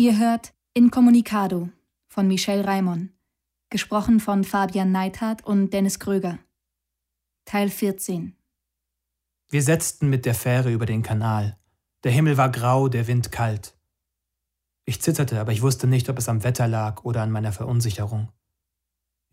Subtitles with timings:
[0.00, 1.68] Ihr hört Incommunicado
[2.08, 3.10] von Michel Raimon,
[3.68, 6.38] gesprochen von Fabian Neithardt und Dennis Kröger.
[7.44, 8.34] Teil 14
[9.50, 11.58] Wir setzten mit der Fähre über den Kanal.
[12.02, 13.76] Der Himmel war grau, der Wind kalt.
[14.86, 18.32] Ich zitterte, aber ich wusste nicht, ob es am Wetter lag oder an meiner Verunsicherung.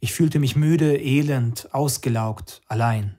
[0.01, 3.17] Ich fühlte mich müde, elend, ausgelaugt, allein.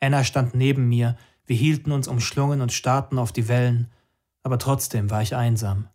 [0.00, 3.92] Anna stand neben mir, wir hielten uns umschlungen und starrten auf die Wellen,
[4.42, 5.90] aber trotzdem war ich einsam.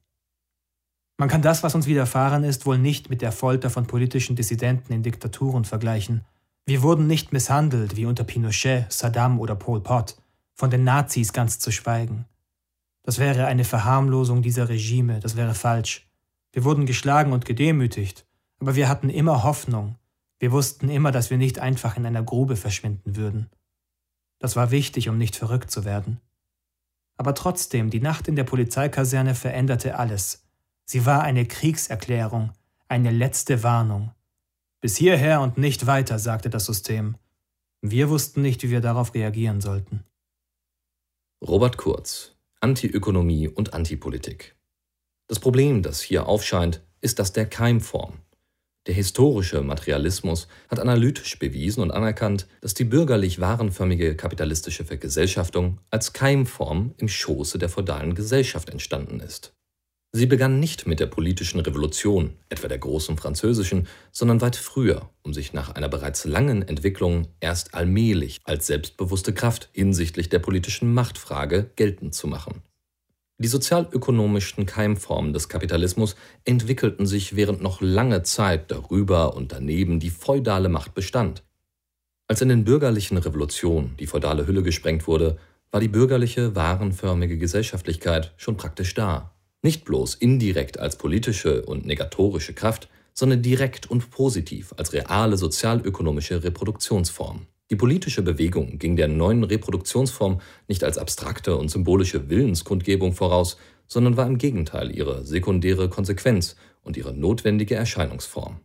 [1.18, 4.92] Man kann das, was uns widerfahren ist, wohl nicht mit der Folter von politischen Dissidenten
[4.92, 6.26] in Diktaturen vergleichen.
[6.66, 10.18] Wir wurden nicht misshandelt wie unter Pinochet, Saddam oder Pol Pot,
[10.54, 12.26] von den Nazis ganz zu schweigen.
[13.04, 16.08] Das wäre eine Verharmlosung dieser Regime, das wäre falsch.
[16.52, 18.26] Wir wurden geschlagen und gedemütigt,
[18.60, 19.96] aber wir hatten immer Hoffnung.
[20.40, 23.50] Wir wussten immer, dass wir nicht einfach in einer Grube verschwinden würden.
[24.40, 26.20] Das war wichtig, um nicht verrückt zu werden.
[27.18, 30.45] Aber trotzdem, die Nacht in der Polizeikaserne veränderte alles.
[30.86, 32.52] Sie war eine Kriegserklärung,
[32.88, 34.12] eine letzte Warnung.
[34.82, 37.18] Bis hierher und nicht weiter, sagte das System.
[37.82, 40.04] Wir wussten nicht, wie wir darauf reagieren sollten.
[41.42, 44.56] Robert Kurz, Antiökonomie und Antipolitik.
[45.28, 48.20] Das Problem, das hier aufscheint, ist das der Keimform.
[48.88, 56.14] Der historische Materialismus hat analytisch bewiesen und anerkannt, dass die bürgerlich warenförmige kapitalistische Vergesellschaftung als
[56.14, 59.56] Keimform im Schoße der feudalen Gesellschaft entstanden ist.
[60.18, 65.34] Sie begann nicht mit der politischen Revolution, etwa der großen französischen, sondern weit früher, um
[65.34, 71.70] sich nach einer bereits langen Entwicklung erst allmählich als selbstbewusste Kraft hinsichtlich der politischen Machtfrage
[71.76, 72.62] geltend zu machen.
[73.40, 80.12] Die sozialökonomischen Keimformen des Kapitalismus entwickelten sich während noch lange Zeit darüber und daneben die
[80.12, 81.44] feudale Macht bestand.
[82.30, 85.38] Als in den bürgerlichen Revolutionen die feudale Hülle gesprengt wurde,
[85.72, 89.35] war die bürgerliche, warenförmige Gesellschaftlichkeit schon praktisch da
[89.66, 96.44] nicht bloß indirekt als politische und negatorische Kraft, sondern direkt und positiv als reale sozialökonomische
[96.44, 97.48] Reproduktionsform.
[97.72, 103.58] Die politische Bewegung ging der neuen Reproduktionsform nicht als abstrakte und symbolische Willenskundgebung voraus,
[103.88, 108.60] sondern war im Gegenteil ihre sekundäre Konsequenz und ihre notwendige Erscheinungsform.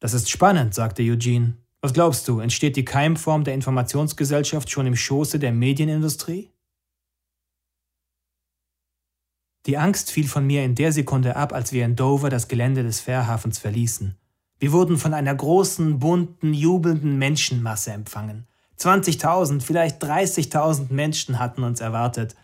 [0.00, 1.58] Das ist spannend, sagte Eugene.
[1.82, 6.53] Was glaubst du, entsteht die Keimform der Informationsgesellschaft schon im Schoße der Medienindustrie?
[9.66, 12.82] Die Angst fiel von mir in der Sekunde ab, als wir in Dover das Gelände
[12.82, 14.14] des Fährhafens verließen.
[14.58, 18.46] Wir wurden von einer großen, bunten, jubelnden Menschenmasse empfangen.
[18.78, 22.34] 20.000, vielleicht 30.000 Menschen hatten uns erwartet.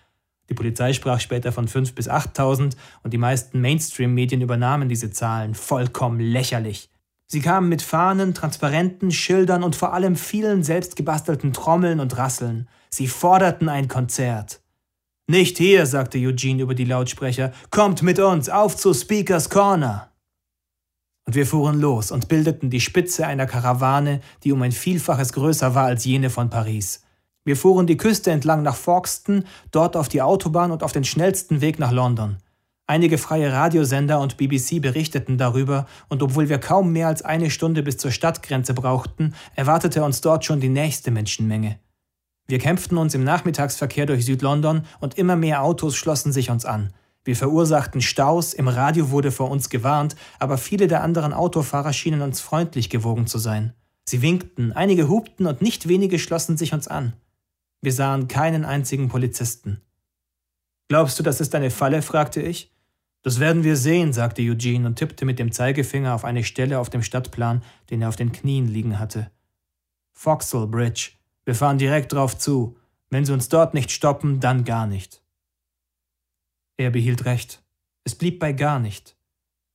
[0.48, 5.54] Die Polizei sprach später von 5.000 bis 8.000 und die meisten Mainstream-Medien übernahmen diese Zahlen.
[5.54, 6.90] Vollkommen lächerlich.
[7.26, 12.68] Sie kamen mit Fahnen, Transparenten, Schildern und vor allem vielen selbstgebastelten Trommeln und Rasseln.
[12.88, 14.60] Sie forderten ein Konzert.
[15.30, 17.52] Nicht hier, sagte Eugene über die Lautsprecher.
[17.70, 20.10] Kommt mit uns, auf zu Speakers Corner.
[21.24, 25.76] Und wir fuhren los und bildeten die Spitze einer Karawane, die um ein Vielfaches größer
[25.76, 27.04] war als jene von Paris.
[27.44, 31.60] Wir fuhren die Küste entlang nach Folkestone, dort auf die Autobahn und auf den schnellsten
[31.60, 32.38] Weg nach London.
[32.88, 37.84] Einige freie Radiosender und BBC berichteten darüber, und obwohl wir kaum mehr als eine Stunde
[37.84, 41.78] bis zur Stadtgrenze brauchten, erwartete uns dort schon die nächste Menschenmenge.
[42.50, 46.92] Wir kämpften uns im Nachmittagsverkehr durch Südlondon und immer mehr Autos schlossen sich uns an.
[47.22, 52.22] Wir verursachten Staus, im Radio wurde vor uns gewarnt, aber viele der anderen Autofahrer schienen
[52.22, 53.72] uns freundlich gewogen zu sein.
[54.04, 57.12] Sie winkten, einige hupten und nicht wenige schlossen sich uns an.
[57.82, 59.80] Wir sahen keinen einzigen Polizisten.
[60.88, 62.02] Glaubst du, das ist eine Falle?
[62.02, 62.74] fragte ich.
[63.22, 66.90] Das werden wir sehen, sagte Eugene und tippte mit dem Zeigefinger auf eine Stelle auf
[66.90, 69.30] dem Stadtplan, den er auf den Knien liegen hatte.
[70.12, 71.10] Vauxhall Bridge,
[71.50, 72.76] wir fahren direkt drauf zu.
[73.08, 75.20] Wenn sie uns dort nicht stoppen, dann gar nicht.
[76.76, 77.60] Er behielt recht.
[78.04, 79.16] Es blieb bei gar nicht.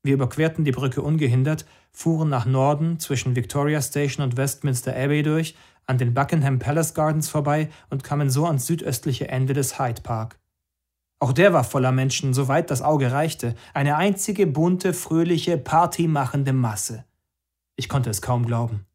[0.02, 5.58] Wir überquerten die Brücke ungehindert, fuhren nach Norden zwischen Victoria Station und Westminster Abbey durch,
[5.86, 10.40] an den Buckingham Palace Gardens vorbei und kamen so ans südöstliche Ende des Hyde Park.
[11.20, 17.04] Auch der war voller Menschen, soweit das Auge reichte, eine einzige bunte, fröhliche, partymachende Masse.
[17.76, 18.86] Ich konnte es kaum glauben.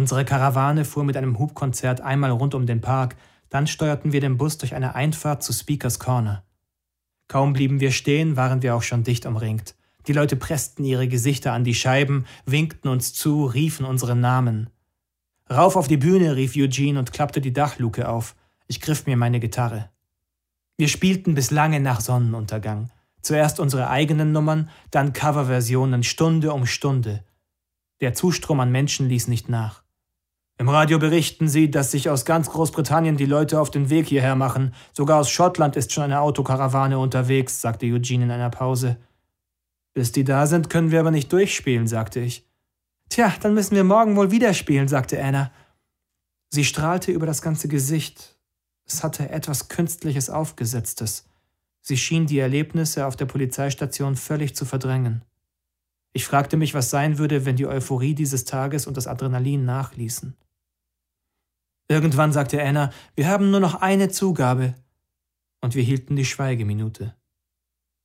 [0.00, 3.16] Unsere Karawane fuhr mit einem Hubkonzert einmal rund um den Park,
[3.50, 6.42] dann steuerten wir den Bus durch eine Einfahrt zu Speakers Corner.
[7.28, 9.74] Kaum blieben wir stehen, waren wir auch schon dicht umringt.
[10.06, 14.70] Die Leute pressten ihre Gesichter an die Scheiben, winkten uns zu, riefen unsere Namen.
[15.50, 18.36] Rauf auf die Bühne, rief Eugene und klappte die Dachluke auf.
[18.68, 19.90] Ich griff mir meine Gitarre.
[20.78, 22.88] Wir spielten bis lange nach Sonnenuntergang.
[23.20, 27.22] Zuerst unsere eigenen Nummern, dann Coverversionen Stunde um Stunde.
[28.00, 29.82] Der Zustrom an Menschen ließ nicht nach.
[30.60, 34.36] Im Radio berichten sie, dass sich aus ganz Großbritannien die Leute auf den Weg hierher
[34.36, 34.74] machen.
[34.92, 38.98] Sogar aus Schottland ist schon eine Autokarawane unterwegs, sagte Eugene in einer Pause.
[39.94, 42.46] Bis die da sind, können wir aber nicht durchspielen, sagte ich.
[43.08, 45.50] Tja, dann müssen wir morgen wohl wieder spielen, sagte Anna.
[46.50, 48.36] Sie strahlte über das ganze Gesicht.
[48.84, 51.24] Es hatte etwas Künstliches Aufgesetztes.
[51.80, 55.24] Sie schien die Erlebnisse auf der Polizeistation völlig zu verdrängen.
[56.12, 60.36] Ich fragte mich, was sein würde, wenn die Euphorie dieses Tages und das Adrenalin nachließen.
[61.90, 64.74] Irgendwann sagte Anna, wir haben nur noch eine Zugabe.
[65.60, 67.16] Und wir hielten die Schweigeminute.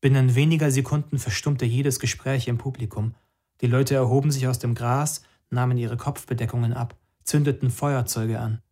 [0.01, 3.13] Binnen weniger Sekunden verstummte jedes Gespräch im Publikum.
[3.61, 5.21] Die Leute erhoben sich aus dem Gras,
[5.51, 8.63] nahmen ihre Kopfbedeckungen ab, zündeten Feuerzeuge an.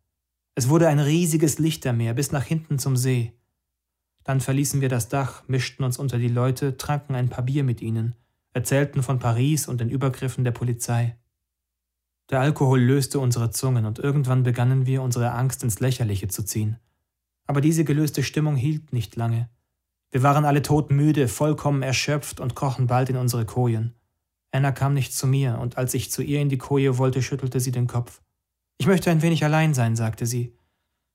[0.56, 3.34] Es wurde ein riesiges Lichtermeer bis nach hinten zum See.
[4.24, 7.82] Dann verließen wir das Dach, mischten uns unter die Leute, tranken ein paar Bier mit
[7.82, 8.16] ihnen,
[8.52, 11.16] erzählten von Paris und den Übergriffen der Polizei.
[12.30, 16.78] Der Alkohol löste unsere Zungen und irgendwann begannen wir, unsere Angst ins Lächerliche zu ziehen.
[17.46, 19.50] Aber diese gelöste Stimmung hielt nicht lange.
[20.10, 23.94] Wir waren alle todmüde, vollkommen erschöpft und krochen bald in unsere Kojen.
[24.52, 27.60] Anna kam nicht zu mir, und als ich zu ihr in die Koje wollte, schüttelte
[27.60, 28.22] sie den Kopf.
[28.78, 30.56] Ich möchte ein wenig allein sein, sagte sie.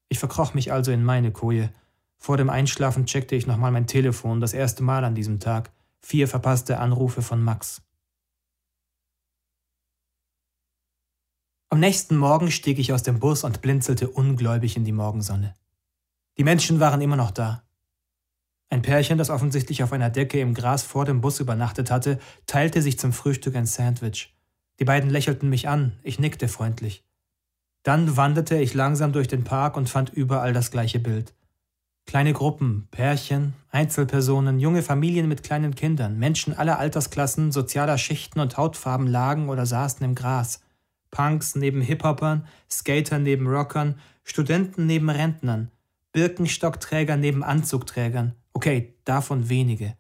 [0.09, 1.71] Ich verkroch mich also in meine Koje.
[2.17, 5.71] Vor dem Einschlafen checkte ich nochmal mein Telefon, das erste Mal an diesem Tag.
[6.01, 7.81] Vier verpasste Anrufe von Max.
[11.71, 15.54] Am nächsten Morgen stieg ich aus dem Bus und blinzelte ungläubig in die Morgensonne.
[16.39, 17.62] Die Menschen waren immer noch da.
[18.71, 22.18] Ein Pärchen, das offensichtlich auf einer Decke im Gras vor dem Bus übernachtet hatte,
[22.48, 24.36] teilte sich zum Frühstück ein Sandwich.
[24.80, 27.04] Die beiden lächelten mich an, ich nickte freundlich.
[27.83, 31.36] Dann wanderte ich langsam durch den Park und fand überall das gleiche Bild.
[32.07, 38.57] Kleine Gruppen, Pärchen, Einzelpersonen, junge Familien mit kleinen Kindern, Menschen aller Altersklassen, sozialer Schichten und
[38.57, 40.62] Hautfarben lagen oder saßen im Gras.
[41.11, 45.71] Punks neben Hip-Hopern, Skater neben Rockern, Studenten neben Rentnern,
[46.11, 48.35] Birkenstockträger neben Anzugträgern.
[48.53, 49.95] Okay, davon wenige.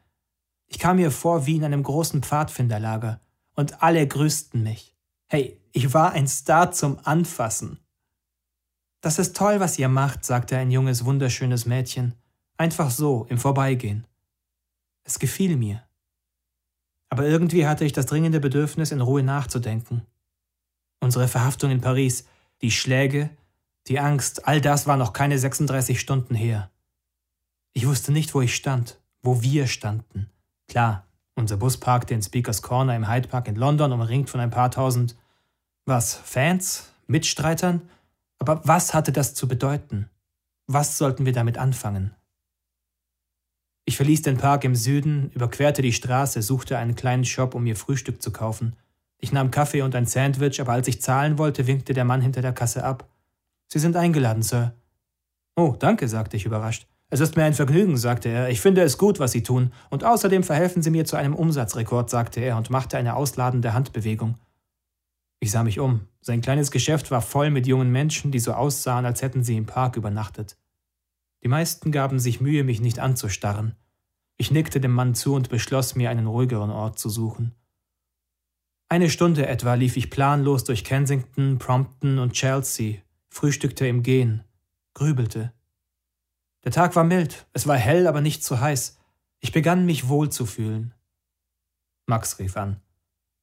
[0.67, 3.21] Ich kam mir vor wie in einem großen Pfadfinderlager
[3.55, 4.95] und alle grüßten mich.
[5.27, 7.79] Hey, ich war ein Star zum Anfassen.
[9.01, 12.15] Das ist toll, was ihr macht, sagte ein junges, wunderschönes Mädchen.
[12.57, 14.05] Einfach so, im Vorbeigehen.
[15.03, 15.83] Es gefiel mir.
[17.09, 20.05] Aber irgendwie hatte ich das dringende Bedürfnis, in Ruhe nachzudenken.
[20.99, 22.25] Unsere Verhaftung in Paris,
[22.61, 23.29] die Schläge,
[23.87, 26.69] die Angst, all das war noch keine 36 Stunden her.
[27.73, 30.29] Ich wusste nicht, wo ich stand, wo wir standen.
[30.67, 31.05] Klar,
[31.35, 34.71] unser Bus parkte in Speakers Corner im Hyde Park in London, umringt von ein paar
[34.71, 35.15] tausend,
[35.85, 36.91] was, Fans?
[37.07, 37.81] Mitstreitern?
[38.37, 40.09] Aber was hatte das zu bedeuten?
[40.67, 42.13] Was sollten wir damit anfangen?
[43.85, 47.75] Ich verließ den Park im Süden, überquerte die Straße, suchte einen kleinen Shop, um mir
[47.75, 48.75] Frühstück zu kaufen.
[49.19, 52.41] Ich nahm Kaffee und ein Sandwich, aber als ich zahlen wollte, winkte der Mann hinter
[52.41, 53.07] der Kasse ab.
[53.67, 54.73] Sie sind eingeladen, Sir.
[55.55, 56.87] Oh, danke, sagte ich überrascht.
[57.09, 58.49] Es ist mir ein Vergnügen, sagte er.
[58.49, 59.73] Ich finde es gut, was Sie tun.
[59.89, 64.35] Und außerdem verhelfen Sie mir zu einem Umsatzrekord, sagte er und machte eine ausladende Handbewegung.
[65.39, 66.07] Ich sah mich um.
[66.21, 69.65] Sein kleines Geschäft war voll mit jungen Menschen, die so aussahen, als hätten sie im
[69.65, 70.57] Park übernachtet.
[71.43, 73.75] Die meisten gaben sich Mühe, mich nicht anzustarren.
[74.37, 77.55] Ich nickte dem Mann zu und beschloss, mir einen ruhigeren Ort zu suchen.
[78.91, 84.43] Eine Stunde etwa lief ich planlos durch Kensington, Prompton und Chelsea, frühstückte im Gehen,
[84.95, 85.53] grübelte.
[86.63, 88.97] Der Tag war mild, es war hell, aber nicht zu heiß.
[89.41, 90.95] Ich begann mich wohl zu fühlen.
[92.07, 92.81] Max rief an.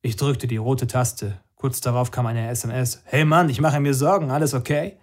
[0.03, 1.41] Ich drückte die rote Taste.
[1.55, 3.03] Kurz darauf kam eine SMS.
[3.05, 4.99] Hey Mann, ich mache mir Sorgen, alles okay?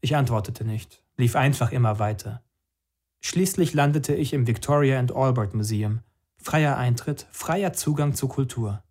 [0.00, 2.42] Ich antwortete nicht, lief einfach immer weiter.
[3.20, 6.00] Schließlich landete ich im Victoria and Albert Museum.
[6.38, 8.82] Freier Eintritt, freier Zugang zur Kultur.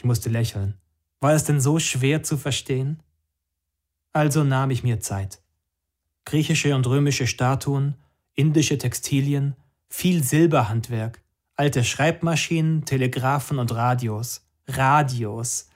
[0.00, 0.78] Ich musste lächeln.
[1.20, 3.02] War es denn so schwer zu verstehen?
[4.14, 5.42] Also nahm ich mir Zeit.
[6.24, 7.96] Griechische und römische Statuen,
[8.32, 9.56] indische Textilien,
[9.90, 11.20] viel Silberhandwerk,
[11.54, 14.46] alte Schreibmaschinen, Telegraphen und Radios.
[14.66, 15.68] Radios.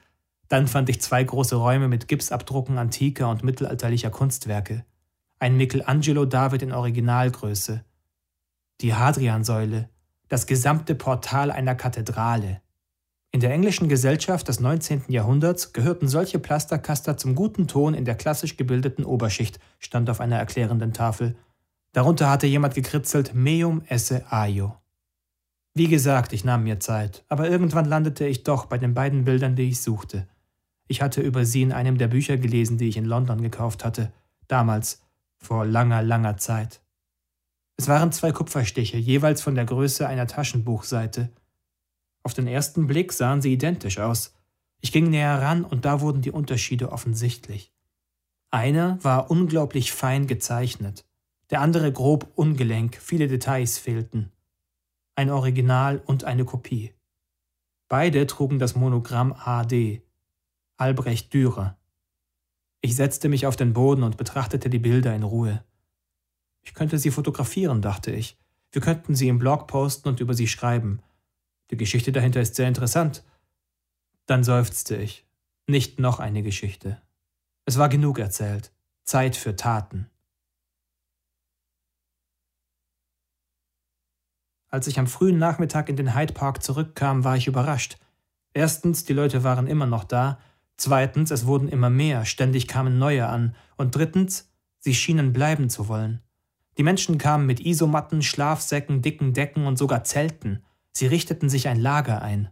[0.47, 4.85] Dann fand ich zwei große Räume mit Gipsabdrucken antiker und mittelalterlicher Kunstwerke.
[5.37, 7.85] Ein Michelangelo David in Originalgröße.
[8.81, 9.87] Die Hadriansäule,
[10.29, 12.63] das gesamte Portal einer Kathedrale.
[13.35, 15.03] In der englischen Gesellschaft des 19.
[15.09, 20.37] Jahrhunderts gehörten solche Plasterkaster zum guten Ton in der klassisch gebildeten Oberschicht, stand auf einer
[20.37, 21.35] erklärenden Tafel.
[21.91, 24.77] Darunter hatte jemand gekritzelt Meum esse aio.
[25.73, 29.57] Wie gesagt, ich nahm mir Zeit, aber irgendwann landete ich doch bei den beiden Bildern,
[29.57, 30.29] die ich suchte.
[30.87, 34.13] Ich hatte über sie in einem der Bücher gelesen, die ich in London gekauft hatte,
[34.47, 35.01] damals,
[35.39, 36.79] vor langer, langer Zeit.
[37.75, 41.31] Es waren zwei Kupferstiche, jeweils von der Größe einer Taschenbuchseite.
[42.25, 44.33] Auf den ersten Blick sahen sie identisch aus.
[44.81, 47.71] Ich ging näher ran und da wurden die Unterschiede offensichtlich.
[48.49, 51.05] Einer war unglaublich fein gezeichnet,
[51.51, 54.31] der andere grob ungelenk, viele Details fehlten.
[55.13, 56.95] Ein Original und eine Kopie.
[57.89, 60.01] Beide trugen das Monogramm AD,
[60.77, 61.77] Albrecht Dürer.
[62.81, 65.63] Ich setzte mich auf den Boden und betrachtete die Bilder in Ruhe.
[66.63, 68.35] Ich könnte sie fotografieren, dachte ich.
[68.71, 71.03] Wir könnten sie im Blog posten und über sie schreiben.
[71.71, 73.23] Die Geschichte dahinter ist sehr interessant.
[74.25, 75.25] Dann seufzte ich.
[75.67, 77.01] Nicht noch eine Geschichte.
[77.65, 78.71] Es war genug erzählt.
[79.03, 80.09] Zeit für Taten.
[84.67, 87.97] Als ich am frühen Nachmittag in den Hyde Park zurückkam, war ich überrascht.
[88.53, 90.39] Erstens, die Leute waren immer noch da.
[90.77, 93.55] Zweitens, es wurden immer mehr, ständig kamen neue an.
[93.77, 96.21] Und drittens, sie schienen bleiben zu wollen.
[96.77, 100.65] Die Menschen kamen mit Isomatten, Schlafsäcken, dicken Decken und sogar Zelten.
[100.97, 102.49] Sie richteten sich ein Lager ein.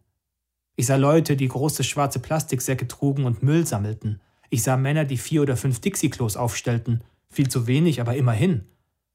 [0.76, 4.20] Ich sah Leute, die große schwarze Plastiksäcke trugen und Müll sammelten.
[4.50, 7.04] Ich sah Männer, die vier oder fünf Dixie-Klos aufstellten.
[7.30, 8.66] Viel zu wenig, aber immerhin.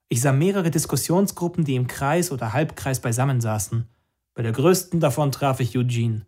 [0.08, 3.86] Ich sah mehrere Diskussionsgruppen, die im Kreis oder Halbkreis beisammensaßen.
[4.34, 6.24] Bei der größten davon traf ich Eugene.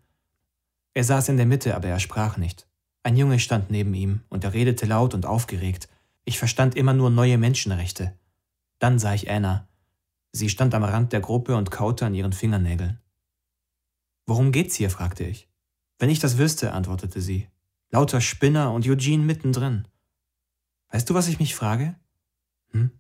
[0.93, 2.67] Er saß in der Mitte, aber er sprach nicht.
[3.03, 5.89] Ein Junge stand neben ihm, und er redete laut und aufgeregt.
[6.25, 8.13] Ich verstand immer nur neue Menschenrechte.
[8.79, 9.70] Dann sah ich Anna.
[10.33, 13.01] Sie stand am Rand der Gruppe und kaute an ihren Fingernägeln.
[14.27, 14.91] Worum geht's hier?
[14.91, 15.49] fragte ich.
[15.99, 17.49] Wenn ich das wüsste, antwortete sie.
[17.91, 19.89] Lauter Spinner und Eugene mittendrin.
[20.91, 21.97] Weißt du, was ich mich frage?
[22.71, 22.93] Hm?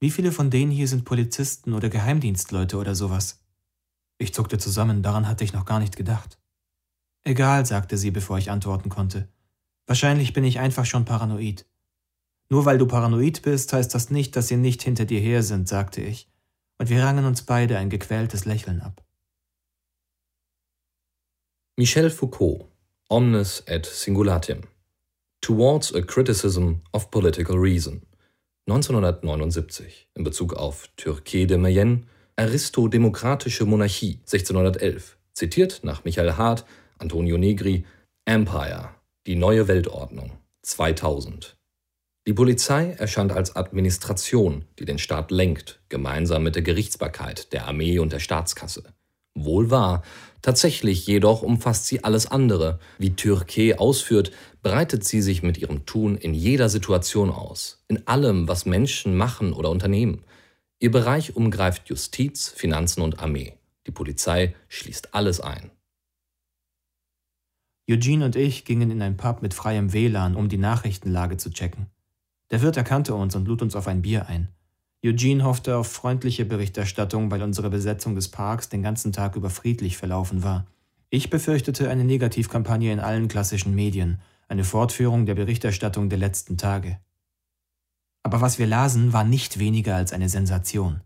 [0.00, 3.44] Wie viele von denen hier sind Polizisten oder Geheimdienstleute oder sowas?
[4.18, 6.38] Ich zuckte zusammen, daran hatte ich noch gar nicht gedacht.
[7.22, 9.28] Egal, sagte sie, bevor ich antworten konnte.
[9.86, 11.66] Wahrscheinlich bin ich einfach schon paranoid.
[12.48, 15.68] Nur weil du paranoid bist, heißt das nicht, dass sie nicht hinter dir her sind,
[15.68, 16.31] sagte ich,
[16.82, 19.04] und wir rangen uns beide ein gequältes Lächeln ab.
[21.76, 22.66] Michel Foucault,
[23.08, 24.62] Omnes et Singulatim.
[25.40, 28.02] Towards a Criticism of Political Reason.
[28.66, 32.02] 1979 in Bezug auf Turquet de Mayenne,
[32.34, 36.64] Aristodemokratische Monarchie 1611, zitiert nach Michael Hart,
[36.98, 37.86] Antonio Negri,
[38.24, 38.88] Empire,
[39.28, 41.56] die neue Weltordnung 2000.
[42.24, 47.98] Die Polizei erscheint als Administration, die den Staat lenkt, gemeinsam mit der Gerichtsbarkeit, der Armee
[47.98, 48.84] und der Staatskasse.
[49.34, 50.02] Wohl wahr,
[50.40, 52.78] tatsächlich jedoch umfasst sie alles andere.
[52.98, 54.30] Wie Türkei ausführt,
[54.62, 59.52] breitet sie sich mit ihrem Tun in jeder Situation aus, in allem, was Menschen machen
[59.52, 60.22] oder unternehmen.
[60.78, 63.54] Ihr Bereich umgreift Justiz, Finanzen und Armee.
[63.88, 65.72] Die Polizei schließt alles ein.
[67.90, 71.88] Eugene und ich gingen in ein Pub mit freiem WLAN, um die Nachrichtenlage zu checken.
[72.52, 74.48] Der Wirt erkannte uns und lud uns auf ein Bier ein.
[75.04, 79.96] Eugene hoffte auf freundliche Berichterstattung, weil unsere Besetzung des Parks den ganzen Tag über friedlich
[79.96, 80.66] verlaufen war.
[81.08, 87.00] Ich befürchtete eine Negativkampagne in allen klassischen Medien, eine Fortführung der Berichterstattung der letzten Tage.
[88.22, 91.00] Aber was wir lasen, war nicht weniger als eine Sensation.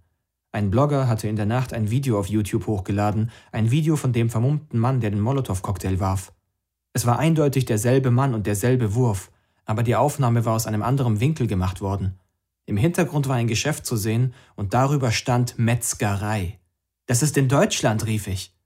[0.50, 4.30] Ein Blogger hatte in der Nacht ein Video auf YouTube hochgeladen, ein Video von dem
[4.30, 6.32] vermummten Mann, der den Molotow-Cocktail warf.
[6.92, 9.30] Es war eindeutig derselbe Mann und derselbe Wurf,
[9.66, 12.18] aber die Aufnahme war aus einem anderen Winkel gemacht worden.
[12.64, 16.58] Im Hintergrund war ein Geschäft zu sehen und darüber stand Metzgerei.
[17.06, 18.56] Das ist in Deutschland, rief ich.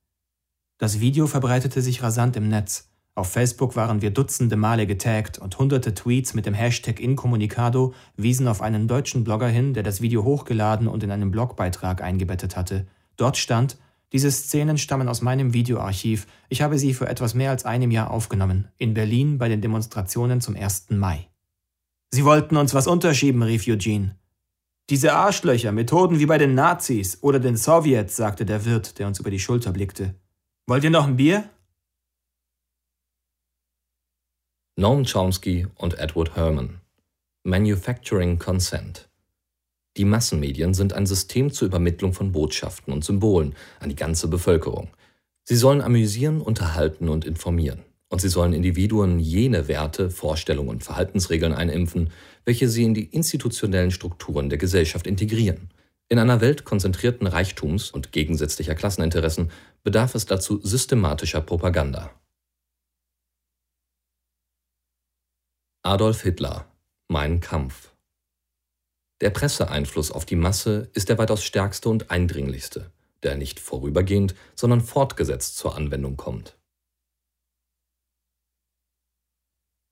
[0.77, 2.89] Das Video verbreitete sich rasant im Netz.
[3.13, 8.47] Auf Facebook waren wir dutzende Male getaggt und hunderte Tweets mit dem Hashtag Incommunicado wiesen
[8.47, 12.87] auf einen deutschen Blogger hin, der das Video hochgeladen und in einen Blogbeitrag eingebettet hatte.
[13.17, 13.77] Dort stand,
[14.13, 16.27] diese Szenen stammen aus meinem Videoarchiv.
[16.49, 20.41] Ich habe sie vor etwas mehr als einem Jahr aufgenommen, in Berlin bei den Demonstrationen
[20.41, 20.89] zum 1.
[20.89, 21.29] Mai.
[22.11, 24.17] Sie wollten uns was unterschieben, rief Eugene.
[24.89, 29.19] Diese Arschlöcher, Methoden wie bei den Nazis oder den Sowjets, sagte der Wirt, der uns
[29.19, 30.15] über die Schulter blickte.
[30.67, 31.49] Wollt ihr noch ein Bier?
[34.77, 36.81] Noam Chomsky und Edward Herman.
[37.43, 39.10] Manufacturing Consent.
[39.97, 44.89] Die Massenmedien sind ein System zur Übermittlung von Botschaften und Symbolen an die ganze Bevölkerung.
[45.43, 47.83] Sie sollen amüsieren, unterhalten und informieren.
[48.07, 52.11] Und sie sollen Individuen jene Werte, Vorstellungen und Verhaltensregeln einimpfen,
[52.45, 55.69] welche sie in die institutionellen Strukturen der Gesellschaft integrieren.
[56.09, 59.49] In einer Welt konzentrierten Reichtums und gegensätzlicher Klasseninteressen
[59.83, 62.11] bedarf es dazu systematischer Propaganda.
[65.83, 66.65] Adolf Hitler
[67.07, 67.90] Mein Kampf
[69.21, 72.91] der Presseeinfluss auf die Masse ist der weitaus stärkste und eindringlichste,
[73.23, 76.57] der nicht vorübergehend, sondern fortgesetzt zur Anwendung kommt.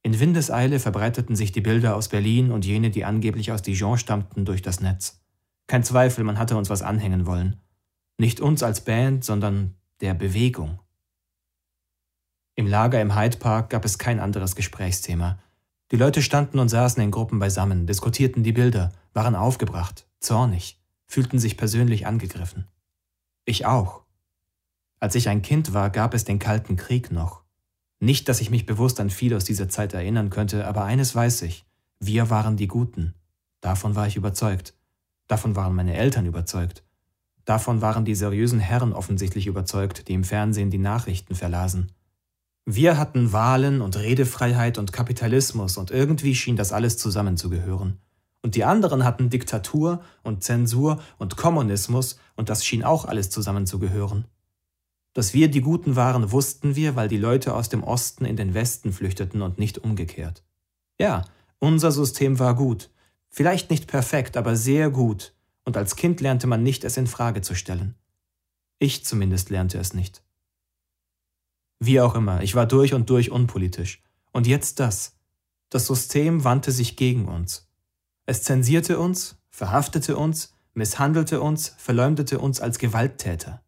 [0.01, 4.45] In Windeseile verbreiteten sich die Bilder aus Berlin und jene, die angeblich aus Dijon stammten,
[4.45, 5.21] durch das Netz.
[5.67, 7.62] Kein Zweifel, man hatte uns was anhängen wollen.
[8.17, 10.79] Nicht uns als Band, sondern der Bewegung.
[12.55, 15.39] Im Lager im Hyde Park gab es kein anderes Gesprächsthema.
[15.91, 21.39] Die Leute standen und saßen in Gruppen beisammen, diskutierten die Bilder, waren aufgebracht, zornig, fühlten
[21.39, 22.67] sich persönlich angegriffen.
[23.46, 24.03] Ich auch.
[25.00, 27.41] Als ich ein Kind war, gab es den Kalten Krieg noch.
[28.00, 31.41] Nicht, dass ich mich bewusst an viel aus dieser Zeit erinnern könnte, aber eines weiß
[31.41, 31.65] ich.
[32.00, 33.15] Wir waren die Guten.
[33.60, 34.75] Davon war ich überzeugt.
[35.27, 36.84] Davon waren meine Eltern überzeugt.
[37.46, 41.91] Davon waren die seriösen Herren offensichtlich überzeugt, die im Fernsehen die Nachrichten verlasen.
[42.66, 48.00] Wir hatten Wahlen und Redefreiheit und Kapitalismus und irgendwie schien das alles zusammenzugehören.
[48.42, 54.25] Und die anderen hatten Diktatur und Zensur und Kommunismus und das schien auch alles zusammenzugehören.
[55.13, 58.54] Dass wir die Guten waren, wussten wir, weil die Leute aus dem Osten in den
[58.54, 60.44] Westen flüchteten und nicht umgekehrt.
[61.00, 61.25] Ja,
[61.58, 62.89] unser System war gut.
[63.30, 65.34] Vielleicht nicht perfekt, aber sehr gut.
[65.66, 67.96] Und als Kind lernte man nicht, es in Frage zu stellen.
[68.80, 70.24] Ich zumindest lernte es nicht.
[71.79, 74.03] Wie auch immer, ich war durch und durch unpolitisch.
[74.31, 75.15] Und jetzt das.
[75.69, 77.69] Das System wandte sich gegen uns.
[78.25, 83.63] Es zensierte uns, verhaftete uns, misshandelte uns, verleumdete uns als Gewalttäter.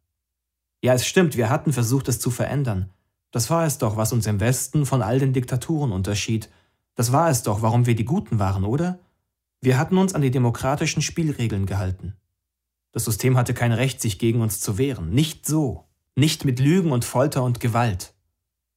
[0.82, 2.89] Ja, es stimmt, wir hatten versucht, es zu verändern.
[3.32, 6.50] Das war es doch, was uns im Westen von all den Diktaturen unterschied.
[6.96, 9.00] Das war es doch, warum wir die Guten waren, oder?
[9.62, 12.15] Wir hatten uns an die demokratischen Spielregeln gehalten.
[12.91, 15.12] Das System hatte kein Recht, sich gegen uns zu wehren.
[15.12, 15.86] Nicht so.
[16.15, 18.13] Nicht mit Lügen und Folter und Gewalt.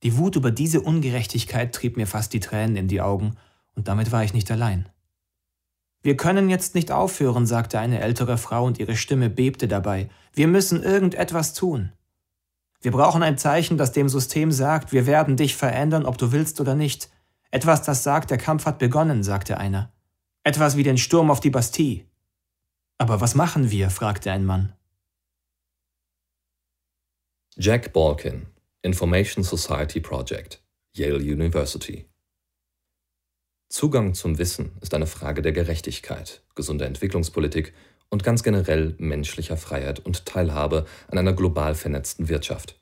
[0.04, 3.36] Die Wut über diese Ungerechtigkeit trieb mir fast die Tränen in die Augen,
[3.74, 4.88] und damit war ich nicht allein.
[6.00, 10.10] Wir können jetzt nicht aufhören, sagte eine ältere Frau, und ihre Stimme bebte dabei.
[10.32, 11.92] Wir müssen irgendetwas tun.
[12.80, 16.60] Wir brauchen ein Zeichen, das dem System sagt, wir werden dich verändern, ob du willst
[16.60, 17.10] oder nicht.
[17.50, 19.90] Etwas, das sagt, der Kampf hat begonnen, sagte einer.
[20.44, 22.04] Etwas wie den Sturm auf die Bastille.
[22.98, 23.90] Aber was machen wir?
[23.90, 24.74] fragte ein Mann.
[27.56, 28.46] Jack Balkin,
[28.82, 30.60] Information Society Project,
[30.92, 32.04] Yale University.
[33.68, 37.72] Zugang zum Wissen ist eine Frage der Gerechtigkeit, gesunder Entwicklungspolitik
[38.08, 42.80] und ganz generell menschlicher Freiheit und Teilhabe an einer global vernetzten Wirtschaft.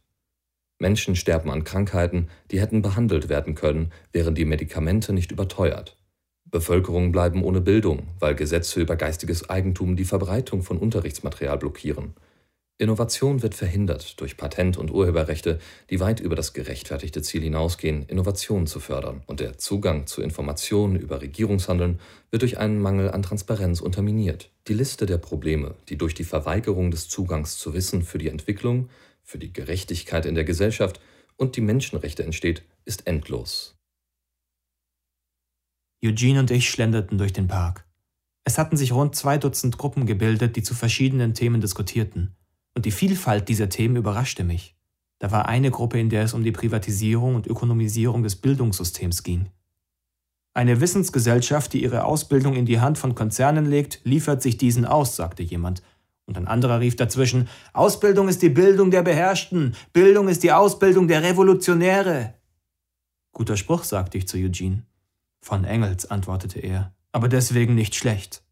[0.78, 5.98] Menschen sterben an Krankheiten, die hätten behandelt werden können, wären die Medikamente nicht überteuert.
[6.46, 12.14] Bevölkerungen bleiben ohne Bildung, weil Gesetze über geistiges Eigentum die Verbreitung von Unterrichtsmaterial blockieren.
[12.82, 18.66] Innovation wird verhindert durch Patent- und Urheberrechte, die weit über das gerechtfertigte Ziel hinausgehen, Innovationen
[18.66, 22.00] zu fördern, und der Zugang zu Informationen über Regierungshandeln
[22.32, 24.50] wird durch einen Mangel an Transparenz unterminiert.
[24.66, 28.88] Die Liste der Probleme, die durch die Verweigerung des Zugangs zu Wissen für die Entwicklung,
[29.22, 31.00] für die Gerechtigkeit in der Gesellschaft
[31.36, 33.76] und die Menschenrechte entsteht, ist endlos.
[36.04, 37.86] Eugene und ich schlenderten durch den Park.
[38.42, 42.34] Es hatten sich rund zwei Dutzend Gruppen gebildet, die zu verschiedenen Themen diskutierten.
[42.74, 44.74] Und die Vielfalt dieser Themen überraschte mich.
[45.18, 49.50] Da war eine Gruppe, in der es um die Privatisierung und Ökonomisierung des Bildungssystems ging.
[50.54, 55.16] Eine Wissensgesellschaft, die ihre Ausbildung in die Hand von Konzernen legt, liefert sich diesen aus,
[55.16, 55.82] sagte jemand.
[56.26, 61.08] Und ein anderer rief dazwischen, Ausbildung ist die Bildung der Beherrschten, Bildung ist die Ausbildung
[61.08, 62.34] der Revolutionäre.
[63.32, 64.84] Guter Spruch, sagte ich zu Eugene.
[65.40, 68.42] Von Engels, antwortete er, aber deswegen nicht schlecht.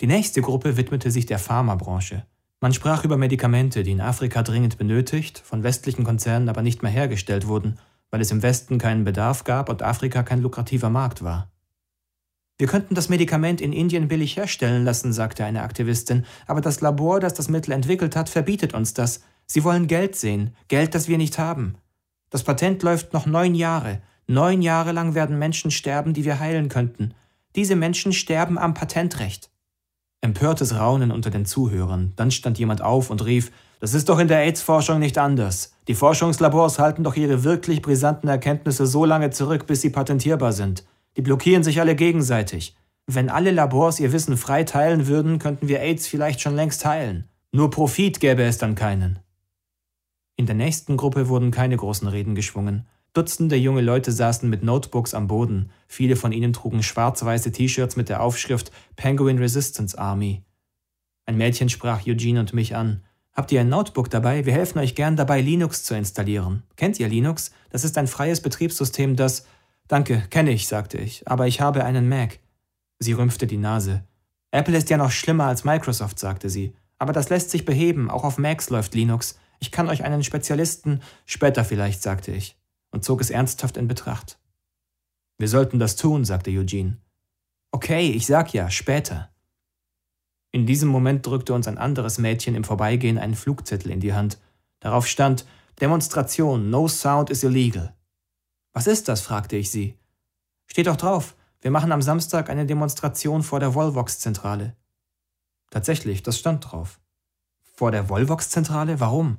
[0.00, 2.26] Die nächste Gruppe widmete sich der Pharmabranche.
[2.66, 6.90] Man sprach über Medikamente, die in Afrika dringend benötigt, von westlichen Konzernen aber nicht mehr
[6.90, 7.78] hergestellt wurden,
[8.10, 11.48] weil es im Westen keinen Bedarf gab und Afrika kein lukrativer Markt war.
[12.58, 17.20] Wir könnten das Medikament in Indien billig herstellen lassen, sagte eine Aktivistin, aber das Labor,
[17.20, 19.22] das das Mittel entwickelt hat, verbietet uns das.
[19.46, 21.76] Sie wollen Geld sehen, Geld, das wir nicht haben.
[22.30, 24.02] Das Patent läuft noch neun Jahre.
[24.26, 27.14] Neun Jahre lang werden Menschen sterben, die wir heilen könnten.
[27.54, 29.50] Diese Menschen sterben am Patentrecht.
[30.20, 32.12] Empörtes Raunen unter den Zuhörern.
[32.16, 35.74] Dann stand jemand auf und rief, das ist doch in der AIDS-Forschung nicht anders.
[35.88, 40.84] Die Forschungslabors halten doch ihre wirklich brisanten Erkenntnisse so lange zurück, bis sie patentierbar sind.
[41.16, 42.74] Die blockieren sich alle gegenseitig.
[43.06, 47.28] Wenn alle Labors ihr Wissen frei teilen würden, könnten wir AIDS vielleicht schon längst heilen.
[47.52, 49.20] Nur Profit gäbe es dann keinen.
[50.36, 52.86] In der nächsten Gruppe wurden keine großen Reden geschwungen.
[53.16, 58.10] Dutzende junge Leute saßen mit Notebooks am Boden, viele von ihnen trugen schwarz-weiße T-Shirts mit
[58.10, 60.42] der Aufschrift Penguin Resistance Army.
[61.24, 63.02] Ein Mädchen sprach Eugene und mich an.
[63.32, 64.44] Habt ihr ein Notebook dabei?
[64.44, 66.64] Wir helfen euch gern dabei, Linux zu installieren.
[66.76, 67.52] Kennt ihr Linux?
[67.70, 69.46] Das ist ein freies Betriebssystem, das.
[69.88, 72.38] Danke, kenne ich, sagte ich, aber ich habe einen Mac.
[72.98, 74.04] Sie rümpfte die Nase.
[74.50, 76.74] Apple ist ja noch schlimmer als Microsoft, sagte sie.
[76.98, 79.38] Aber das lässt sich beheben, auch auf Macs läuft Linux.
[79.58, 81.00] Ich kann euch einen Spezialisten.
[81.24, 82.56] Später vielleicht, sagte ich
[82.90, 84.38] und zog es ernsthaft in Betracht.
[85.38, 86.98] Wir sollten das tun, sagte Eugene.
[87.70, 89.30] Okay, ich sag ja, später.
[90.52, 94.38] In diesem Moment drückte uns ein anderes Mädchen im Vorbeigehen einen Flugzettel in die Hand.
[94.80, 95.46] Darauf stand
[95.80, 97.94] Demonstration, no sound is illegal.
[98.72, 99.20] Was ist das?
[99.20, 99.98] fragte ich sie.
[100.66, 101.34] Steht doch drauf.
[101.60, 104.76] Wir machen am Samstag eine Demonstration vor der Volvox-Zentrale.
[105.70, 107.00] Tatsächlich, das stand drauf.
[107.74, 109.00] Vor der Volvox-Zentrale?
[109.00, 109.38] Warum?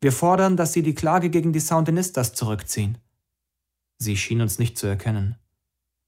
[0.00, 2.98] Wir fordern, dass Sie die Klage gegen die Soundinistas zurückziehen.
[3.98, 5.36] Sie schien uns nicht zu erkennen.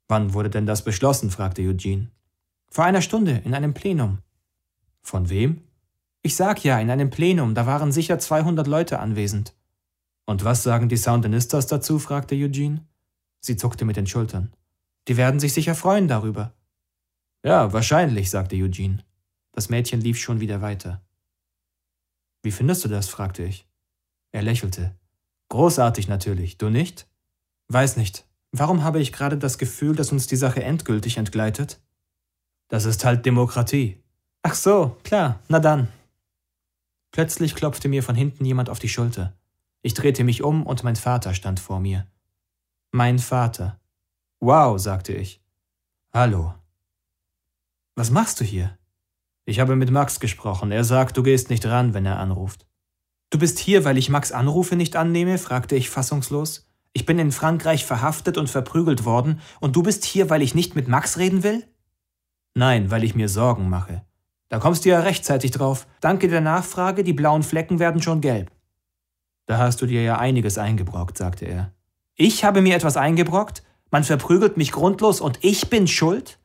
[0.09, 1.31] Wann wurde denn das beschlossen?
[1.31, 2.11] fragte Eugene.
[2.70, 4.18] Vor einer Stunde, in einem Plenum.
[5.03, 5.64] Von wem?
[6.22, 9.55] Ich sag ja, in einem Plenum, da waren sicher 200 Leute anwesend.
[10.24, 11.98] Und was sagen die Soundinistas dazu?
[11.98, 12.85] fragte Eugene.
[13.40, 14.53] Sie zuckte mit den Schultern.
[15.09, 16.53] Die werden sich sicher freuen darüber.
[17.42, 19.03] Ja, wahrscheinlich, sagte Eugene.
[19.53, 21.03] Das Mädchen lief schon wieder weiter.
[22.42, 23.09] Wie findest du das?
[23.09, 23.66] fragte ich.
[24.33, 24.95] Er lächelte.
[25.49, 27.09] Großartig natürlich, du nicht?
[27.69, 28.27] Weiß nicht.
[28.53, 31.81] Warum habe ich gerade das Gefühl, dass uns die Sache endgültig entgleitet?
[32.69, 34.03] Das ist halt Demokratie.
[34.43, 35.88] Ach so, klar, na dann.
[37.12, 39.35] Plötzlich klopfte mir von hinten jemand auf die Schulter.
[39.83, 42.07] Ich drehte mich um und mein Vater stand vor mir.
[42.93, 43.81] Mein Vater.
[44.38, 45.43] Wow, sagte ich.
[46.12, 46.55] Hallo.
[47.97, 48.79] Was machst du hier?
[49.45, 50.71] Ich habe mit Max gesprochen.
[50.71, 52.66] Er sagt, du gehst nicht ran, wenn er anruft.
[53.31, 55.38] Du bist hier, weil ich Max Anrufe nicht annehme?
[55.38, 56.69] fragte ich fassungslos.
[56.93, 60.75] Ich bin in Frankreich verhaftet und verprügelt worden, und du bist hier, weil ich nicht
[60.75, 61.64] mit Max reden will?
[62.55, 64.05] Nein, weil ich mir Sorgen mache.
[64.49, 65.87] Da kommst du ja rechtzeitig drauf.
[66.01, 68.51] Danke der Nachfrage, die blauen Flecken werden schon gelb.
[69.47, 71.73] Da hast du dir ja einiges eingebrockt, sagte er.
[72.16, 73.62] Ich habe mir etwas eingebrockt?
[73.93, 76.40] Man verprügelt mich grundlos und ich bin schuld?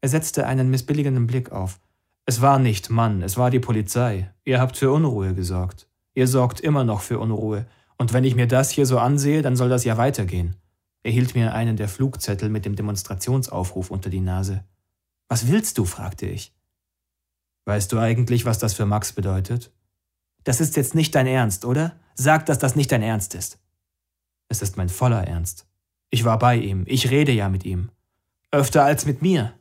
[0.00, 1.78] Er setzte einen missbilligenden Blick auf.
[2.24, 4.32] Es war nicht Mann, es war die Polizei.
[4.44, 5.88] Ihr habt für Unruhe gesorgt.
[6.16, 7.66] Ihr sorgt immer noch für Unruhe.
[7.98, 10.56] Und wenn ich mir das hier so ansehe, dann soll das ja weitergehen.
[11.02, 14.64] Er hielt mir einen der Flugzettel mit dem Demonstrationsaufruf unter die Nase.
[15.28, 15.84] Was willst du?
[15.84, 16.54] fragte ich.
[17.66, 19.70] Weißt du eigentlich, was das für Max bedeutet?
[20.42, 21.96] Das ist jetzt nicht dein Ernst, oder?
[22.14, 23.58] Sag, dass das nicht dein Ernst ist.
[24.48, 25.66] Es ist mein voller Ernst.
[26.08, 27.90] Ich war bei ihm, ich rede ja mit ihm.
[28.52, 29.52] Öfter als mit mir.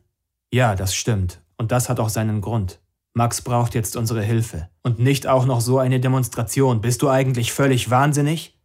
[0.53, 2.79] Ja, das stimmt, und das hat auch seinen Grund.
[3.17, 4.69] Max braucht jetzt unsere Hilfe.
[4.83, 6.81] Und nicht auch noch so eine Demonstration.
[6.81, 8.59] Bist du eigentlich völlig wahnsinnig?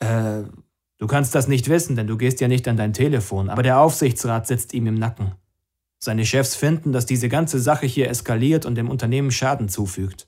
[0.00, 0.42] Äh,
[0.98, 3.78] du kannst das nicht wissen, denn du gehst ja nicht an dein Telefon, aber der
[3.78, 5.36] Aufsichtsrat sitzt ihm im Nacken.
[6.00, 10.26] Seine Chefs finden, dass diese ganze Sache hier eskaliert und dem Unternehmen Schaden zufügt.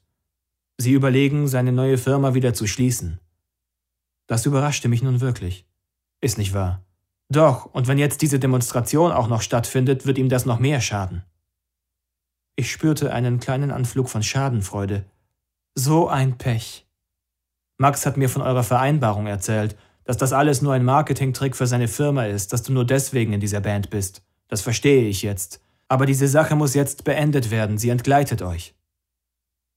[0.79, 3.19] Sie überlegen, seine neue Firma wieder zu schließen.
[4.29, 5.67] Das überraschte mich nun wirklich.
[6.21, 6.85] Ist nicht wahr.
[7.29, 11.25] Doch, und wenn jetzt diese Demonstration auch noch stattfindet, wird ihm das noch mehr schaden.
[12.57, 15.05] Ich spürte einen kleinen Anflug von Schadenfreude.
[15.75, 16.87] So ein Pech.
[17.79, 21.89] Max hat mir von eurer Vereinbarung erzählt, dass das alles nur ein Marketingtrick für seine
[21.89, 24.23] Firma ist, dass du nur deswegen in dieser Band bist.
[24.49, 25.61] Das verstehe ich jetzt.
[25.89, 28.75] Aber diese Sache muss jetzt beendet werden, sie entgleitet euch.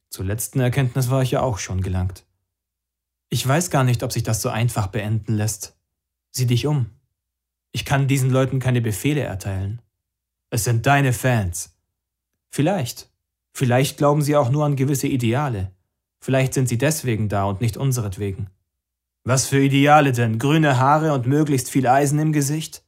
[0.09, 2.25] Zur letzten Erkenntnis war ich ja auch schon gelangt.
[3.29, 5.75] Ich weiß gar nicht, ob sich das so einfach beenden lässt.
[6.31, 6.91] Sieh dich um.
[7.71, 9.81] Ich kann diesen Leuten keine Befehle erteilen.
[10.49, 11.74] Es sind deine Fans.
[12.55, 13.09] Vielleicht.
[13.51, 15.73] Vielleicht glauben sie auch nur an gewisse Ideale.
[16.21, 18.49] Vielleicht sind sie deswegen da und nicht unseretwegen.
[19.25, 20.39] Was für Ideale denn?
[20.39, 22.85] Grüne Haare und möglichst viel Eisen im Gesicht?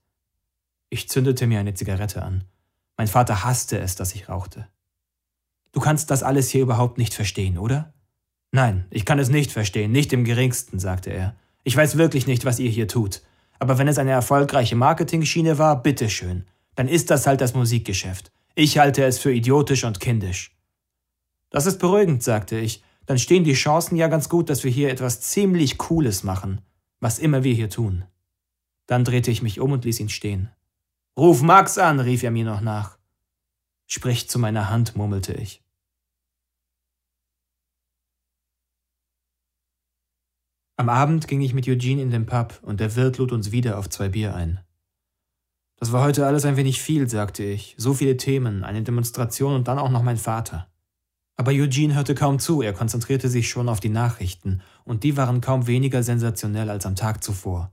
[0.89, 2.45] Ich zündete mir eine Zigarette an.
[2.95, 4.69] Mein Vater hasste es, dass ich rauchte.
[5.73, 7.93] Du kannst das alles hier überhaupt nicht verstehen, oder?
[8.53, 11.35] Nein, ich kann es nicht verstehen, nicht im geringsten, sagte er.
[11.65, 13.21] Ich weiß wirklich nicht, was ihr hier tut.
[13.59, 16.45] Aber wenn es eine erfolgreiche Marketingschiene war, bitteschön.
[16.75, 18.31] Dann ist das halt das Musikgeschäft.
[18.59, 20.57] Ich halte es für idiotisch und kindisch.
[21.51, 22.83] Das ist beruhigend, sagte ich.
[23.05, 26.61] Dann stehen die Chancen ja ganz gut, dass wir hier etwas ziemlich Cooles machen,
[26.99, 28.05] was immer wir hier tun.
[28.87, 30.49] Dann drehte ich mich um und ließ ihn stehen.
[31.15, 32.97] Ruf Max an, rief er mir noch nach.
[33.85, 35.63] Sprich zu meiner Hand, murmelte ich.
[40.77, 43.77] Am Abend ging ich mit Eugene in den Pub und der Wirt lud uns wieder
[43.77, 44.66] auf zwei Bier ein.
[45.79, 47.75] Das war heute alles ein wenig viel, sagte ich.
[47.77, 50.67] So viele Themen, eine Demonstration und dann auch noch mein Vater.
[51.35, 55.39] Aber Eugene hörte kaum zu, er konzentrierte sich schon auf die Nachrichten, und die waren
[55.39, 57.71] kaum weniger sensationell als am Tag zuvor.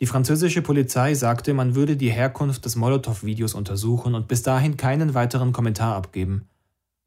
[0.00, 5.14] Die französische Polizei sagte, man würde die Herkunft des Molotow-Videos untersuchen und bis dahin keinen
[5.14, 6.46] weiteren Kommentar abgeben.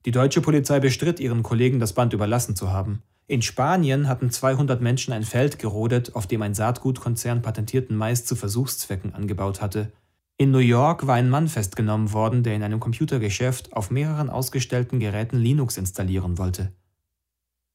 [0.06, 3.04] Die deutsche Polizei bestritt ihren Kollegen, das Band überlassen zu haben.
[3.28, 8.36] In Spanien hatten 200 Menschen ein Feld gerodet, auf dem ein Saatgutkonzern patentierten Mais zu
[8.36, 9.92] Versuchszwecken angebaut hatte.
[10.38, 15.00] In New York war ein Mann festgenommen worden, der in einem Computergeschäft auf mehreren ausgestellten
[15.00, 16.74] Geräten Linux installieren wollte.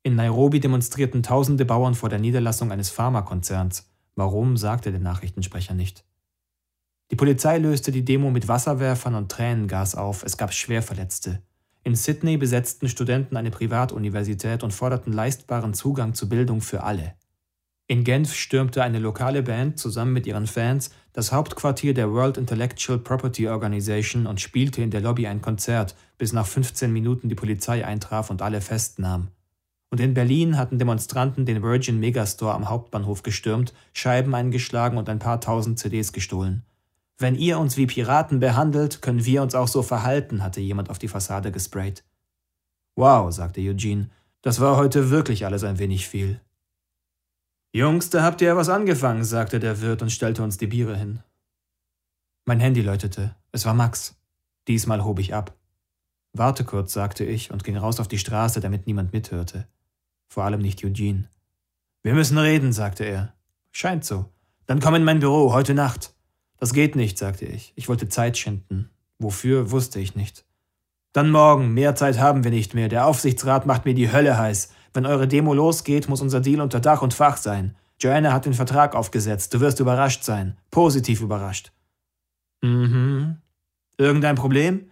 [0.03, 3.91] In Nairobi demonstrierten tausende Bauern vor der Niederlassung eines Pharmakonzerns.
[4.17, 6.05] Warum, sagte der Nachrichtensprecher nicht.
[7.11, 11.43] Die Polizei löste die Demo mit Wasserwerfern und Tränengas auf, es gab Schwerverletzte.
[11.85, 17.15] In Sydney besetzten Studenten eine Privatuniversität und forderten leistbaren Zugang zu Bildung für alle.
[17.87, 22.97] In Genf stürmte eine lokale Band zusammen mit ihren Fans das Hauptquartier der World Intellectual
[22.97, 27.85] Property Organization und spielte in der Lobby ein Konzert, bis nach 15 Minuten die Polizei
[27.85, 29.27] eintraf und alle festnahm.
[29.91, 35.19] Und in Berlin hatten Demonstranten den Virgin Megastore am Hauptbahnhof gestürmt, Scheiben eingeschlagen und ein
[35.19, 36.63] paar tausend CDs gestohlen.
[37.17, 41.01] Wenn ihr uns wie Piraten behandelt, können wir uns auch so verhalten, hatte jemand auf
[41.01, 42.05] die Fassade gesprayt.
[42.95, 44.09] Wow, sagte Eugene,
[44.43, 46.41] das war heute wirklich alles ein wenig viel.
[47.73, 50.97] Jungs, da habt ihr ja was angefangen, sagte der Wirt und stellte uns die Biere
[50.97, 51.21] hin.
[52.47, 53.37] Mein Handy läutete.
[53.53, 54.17] Es war Max.
[54.69, 55.55] Diesmal hob ich ab.
[56.33, 59.67] Warte kurz, sagte ich und ging raus auf die Straße, damit niemand mithörte.
[60.29, 61.29] Vor allem nicht Eugene.
[62.03, 63.35] Wir müssen reden, sagte er.
[63.71, 64.27] Scheint so.
[64.67, 66.15] Dann komm in mein Büro, heute Nacht.
[66.57, 67.73] Das geht nicht, sagte ich.
[67.77, 68.91] Ich wollte Zeit schinden.
[69.19, 70.45] Wofür, wusste ich nicht.
[71.13, 72.89] Dann morgen, mehr Zeit haben wir nicht mehr.
[72.89, 74.73] Der Aufsichtsrat macht mir die Hölle heiß.
[74.95, 77.77] Wenn eure Demo losgeht, muss unser Deal unter Dach und Fach sein.
[78.01, 79.53] Joanna hat den Vertrag aufgesetzt.
[79.55, 80.57] Du wirst überrascht sein.
[80.71, 81.73] Positiv überrascht.
[82.63, 83.39] Mhm.
[83.97, 84.91] Irgendein Problem?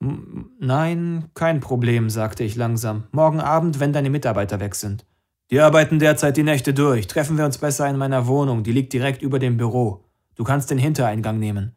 [0.00, 3.04] Nein, kein Problem, sagte ich langsam.
[3.12, 5.04] Morgen Abend, wenn deine Mitarbeiter weg sind.
[5.50, 7.06] Die arbeiten derzeit die Nächte durch.
[7.06, 8.62] Treffen wir uns besser in meiner Wohnung.
[8.62, 10.04] Die liegt direkt über dem Büro.
[10.34, 11.74] Du kannst den Hintereingang nehmen.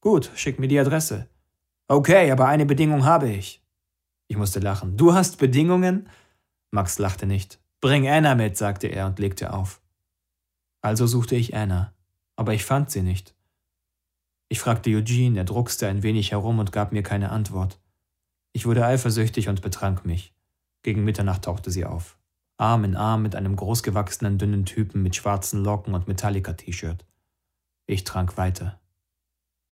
[0.00, 1.28] Gut, schick mir die Adresse.
[1.88, 3.62] Okay, aber eine Bedingung habe ich.
[4.28, 4.96] Ich musste lachen.
[4.96, 6.08] Du hast Bedingungen?
[6.72, 7.60] Max lachte nicht.
[7.80, 9.80] Bring Anna mit, sagte er und legte auf.
[10.80, 11.94] Also suchte ich Anna,
[12.34, 13.36] aber ich fand sie nicht.
[14.48, 17.80] Ich fragte Eugene, er druckste ein wenig herum und gab mir keine Antwort.
[18.52, 20.34] Ich wurde eifersüchtig und betrank mich.
[20.82, 22.18] Gegen Mitternacht tauchte sie auf.
[22.58, 27.04] Arm in Arm mit einem großgewachsenen, dünnen Typen mit schwarzen Locken und Metallica-T-Shirt.
[27.86, 28.81] Ich trank weiter.